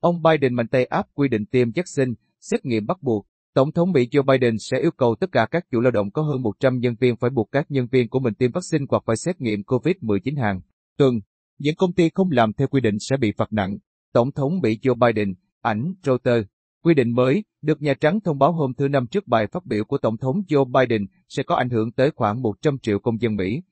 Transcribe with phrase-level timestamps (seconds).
[0.00, 3.26] ông Biden mạnh tay áp quy định tiêm vaccine, xét nghiệm bắt buộc.
[3.54, 6.22] Tổng thống Mỹ Joe Biden sẽ yêu cầu tất cả các chủ lao động có
[6.22, 9.16] hơn 100 nhân viên phải buộc các nhân viên của mình tiêm vaccine hoặc phải
[9.16, 10.60] xét nghiệm COVID-19 hàng
[10.98, 11.20] tuần.
[11.58, 13.78] Những công ty không làm theo quy định sẽ bị phạt nặng.
[14.12, 16.48] Tổng thống Mỹ Joe Biden, ảnh Reuters.
[16.84, 19.84] Quy định mới, được Nhà Trắng thông báo hôm thứ Năm trước bài phát biểu
[19.84, 23.36] của Tổng thống Joe Biden, sẽ có ảnh hưởng tới khoảng 100 triệu công dân
[23.36, 23.62] Mỹ.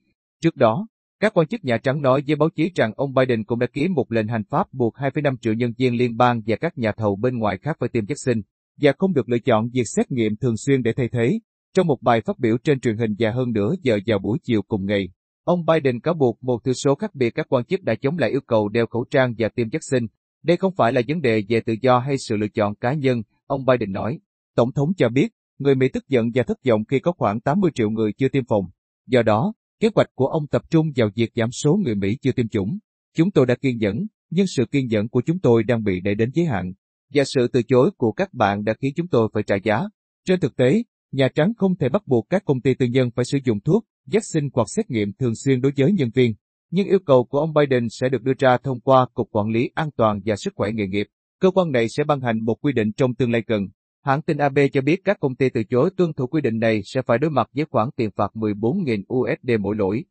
[0.41, 0.87] Trước đó,
[1.19, 3.87] các quan chức Nhà Trắng nói với báo chí rằng ông Biden cũng đã ký
[3.87, 7.15] một lệnh hành pháp buộc 2,5 triệu nhân viên liên bang và các nhà thầu
[7.15, 8.41] bên ngoài khác phải tiêm vaccine,
[8.81, 11.39] và không được lựa chọn việc xét nghiệm thường xuyên để thay thế.
[11.73, 14.61] Trong một bài phát biểu trên truyền hình và hơn nửa giờ vào buổi chiều
[14.61, 15.09] cùng ngày,
[15.43, 18.29] ông Biden cáo buộc một thư số khác biệt các quan chức đã chống lại
[18.29, 20.07] yêu cầu đeo khẩu trang và tiêm vaccine.
[20.43, 23.21] Đây không phải là vấn đề về tự do hay sự lựa chọn cá nhân,
[23.47, 24.19] ông Biden nói.
[24.55, 25.27] Tổng thống cho biết,
[25.59, 28.43] người Mỹ tức giận và thất vọng khi có khoảng 80 triệu người chưa tiêm
[28.45, 28.65] phòng.
[29.07, 32.31] Do đó, kế hoạch của ông tập trung vào việc giảm số người Mỹ chưa
[32.31, 32.77] tiêm chủng.
[33.15, 36.15] Chúng tôi đã kiên nhẫn, nhưng sự kiên nhẫn của chúng tôi đang bị đẩy
[36.15, 36.73] đến giới hạn.
[37.13, 39.83] Và sự từ chối của các bạn đã khiến chúng tôi phải trả giá.
[40.25, 43.25] Trên thực tế, Nhà Trắng không thể bắt buộc các công ty tư nhân phải
[43.25, 46.33] sử dụng thuốc, vaccine hoặc xét nghiệm thường xuyên đối với nhân viên.
[46.71, 49.69] Nhưng yêu cầu của ông Biden sẽ được đưa ra thông qua Cục Quản lý
[49.75, 51.07] An toàn và Sức khỏe nghề nghiệp.
[51.39, 53.67] Cơ quan này sẽ ban hành một quy định trong tương lai gần.
[54.07, 56.81] Hãng tin AB cho biết các công ty từ chối tuân thủ quy định này
[56.83, 60.03] sẽ phải đối mặt với khoản tiền phạt 14.000 USD mỗi lỗi.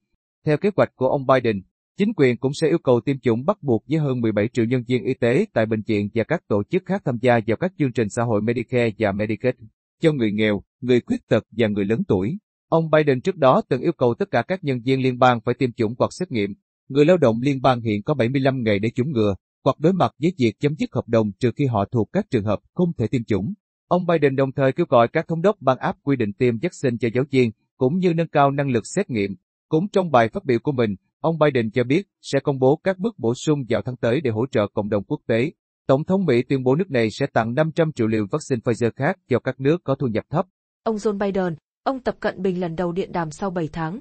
[0.46, 1.62] Theo kế hoạch của ông Biden,
[1.98, 4.82] chính quyền cũng sẽ yêu cầu tiêm chủng bắt buộc với hơn 17 triệu nhân
[4.88, 7.72] viên y tế tại bệnh viện và các tổ chức khác tham gia vào các
[7.78, 9.54] chương trình xã hội Medicare và Medicaid
[10.00, 12.38] cho người nghèo, người khuyết tật và người lớn tuổi.
[12.68, 15.54] Ông Biden trước đó từng yêu cầu tất cả các nhân viên liên bang phải
[15.54, 16.54] tiêm chủng hoặc xét nghiệm.
[16.88, 20.12] Người lao động liên bang hiện có 75 ngày để chủng ngừa, hoặc đối mặt
[20.22, 23.06] với việc chấm dứt hợp đồng trừ khi họ thuộc các trường hợp không thể
[23.06, 23.54] tiêm chủng.
[23.88, 26.96] Ông Biden đồng thời kêu gọi các thống đốc ban áp quy định tiêm vaccine
[27.00, 29.36] cho giáo viên, cũng như nâng cao năng lực xét nghiệm.
[29.68, 32.98] Cũng trong bài phát biểu của mình, ông Biden cho biết sẽ công bố các
[32.98, 35.52] bước bổ sung vào tháng tới để hỗ trợ cộng đồng quốc tế.
[35.86, 39.18] Tổng thống Mỹ tuyên bố nước này sẽ tặng 500 triệu liều vaccine Pfizer khác
[39.28, 40.46] cho các nước có thu nhập thấp.
[40.82, 44.00] Ông John Biden, ông Tập Cận Bình lần đầu điện đàm sau 7 tháng.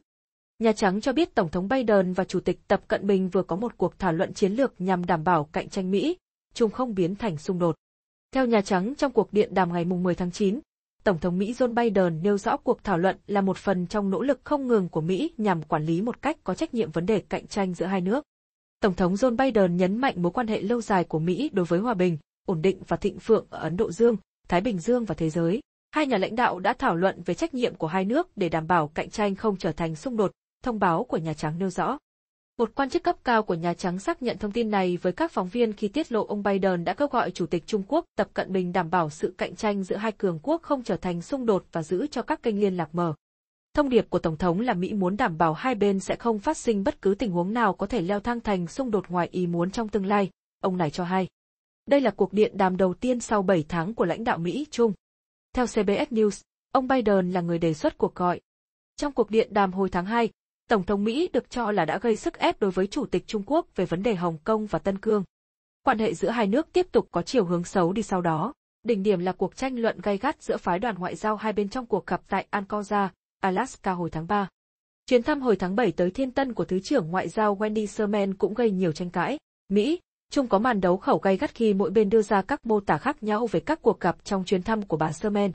[0.59, 3.55] Nhà Trắng cho biết Tổng thống Biden và Chủ tịch Tập Cận Bình vừa có
[3.55, 6.17] một cuộc thảo luận chiến lược nhằm đảm bảo cạnh tranh Mỹ,
[6.53, 7.75] chung không biến thành xung đột.
[8.35, 10.59] Theo Nhà Trắng trong cuộc điện đàm ngày 10 tháng 9,
[11.03, 14.21] Tổng thống Mỹ John Biden nêu rõ cuộc thảo luận là một phần trong nỗ
[14.21, 17.23] lực không ngừng của Mỹ nhằm quản lý một cách có trách nhiệm vấn đề
[17.29, 18.23] cạnh tranh giữa hai nước.
[18.81, 21.79] Tổng thống John Biden nhấn mạnh mối quan hệ lâu dài của Mỹ đối với
[21.79, 25.15] hòa bình, ổn định và thịnh vượng ở Ấn Độ Dương, Thái Bình Dương và
[25.15, 25.61] thế giới.
[25.91, 28.67] Hai nhà lãnh đạo đã thảo luận về trách nhiệm của hai nước để đảm
[28.67, 30.31] bảo cạnh tranh không trở thành xung đột,
[30.63, 31.97] thông báo của Nhà Trắng nêu rõ.
[32.57, 35.31] Một quan chức cấp cao của Nhà Trắng xác nhận thông tin này với các
[35.31, 38.29] phóng viên khi tiết lộ ông Biden đã kêu gọi Chủ tịch Trung Quốc Tập
[38.33, 41.45] Cận Bình đảm bảo sự cạnh tranh giữa hai cường quốc không trở thành xung
[41.45, 43.13] đột và giữ cho các kênh liên lạc mở.
[43.73, 46.57] Thông điệp của Tổng thống là Mỹ muốn đảm bảo hai bên sẽ không phát
[46.57, 49.47] sinh bất cứ tình huống nào có thể leo thang thành xung đột ngoài ý
[49.47, 50.29] muốn trong tương lai,
[50.59, 51.27] ông này cho hay.
[51.85, 54.93] Đây là cuộc điện đàm đầu tiên sau 7 tháng của lãnh đạo Mỹ Trung.
[55.53, 58.41] Theo CBS News, ông Biden là người đề xuất cuộc gọi.
[58.95, 60.29] Trong cuộc điện đàm hồi tháng 2,
[60.69, 63.43] Tổng thống Mỹ được cho là đã gây sức ép đối với Chủ tịch Trung
[63.45, 65.23] Quốc về vấn đề Hồng Kông và Tân Cương.
[65.83, 68.53] Quan hệ giữa hai nước tiếp tục có chiều hướng xấu đi sau đó.
[68.83, 71.69] Đỉnh điểm là cuộc tranh luận gay gắt giữa phái đoàn ngoại giao hai bên
[71.69, 73.09] trong cuộc gặp tại Anchorage,
[73.41, 74.47] Alaska hồi tháng 3.
[75.05, 78.33] Chuyến thăm hồi tháng 7 tới Thiên Tân của Thứ trưởng Ngoại giao Wendy Sherman
[78.33, 79.39] cũng gây nhiều tranh cãi.
[79.69, 79.99] Mỹ,
[80.31, 82.97] Trung có màn đấu khẩu gay gắt khi mỗi bên đưa ra các mô tả
[82.97, 85.51] khác nhau về các cuộc gặp trong chuyến thăm của bà Sherman.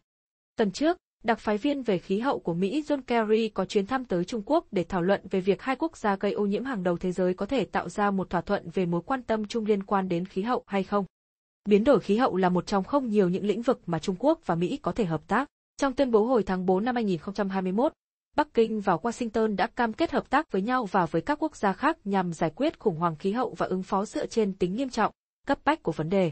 [0.57, 4.05] Tuần trước, đặc phái viên về khí hậu của Mỹ John Kerry có chuyến thăm
[4.05, 6.83] tới Trung Quốc để thảo luận về việc hai quốc gia gây ô nhiễm hàng
[6.83, 9.65] đầu thế giới có thể tạo ra một thỏa thuận về mối quan tâm chung
[9.65, 11.05] liên quan đến khí hậu hay không.
[11.69, 14.41] Biến đổi khí hậu là một trong không nhiều những lĩnh vực mà Trung Quốc
[14.47, 15.49] và Mỹ có thể hợp tác.
[15.77, 17.93] Trong tuyên bố hồi tháng 4 năm 2021,
[18.37, 21.57] Bắc Kinh và Washington đã cam kết hợp tác với nhau và với các quốc
[21.57, 24.75] gia khác nhằm giải quyết khủng hoảng khí hậu và ứng phó dựa trên tính
[24.75, 25.13] nghiêm trọng,
[25.47, 26.31] cấp bách của vấn đề.